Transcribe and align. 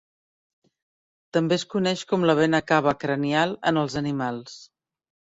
També 1.37 1.57
es 1.59 1.65
coneix 1.73 2.01
com 2.11 2.25
la 2.29 2.35
vena 2.39 2.61
cava 2.71 2.93
cranial 3.03 3.53
en 3.73 3.77
els 3.83 3.99
animals. 4.01 4.57